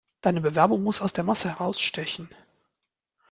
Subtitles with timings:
[0.21, 2.27] Deine Bewerbung muss aus der Masse herausstechen.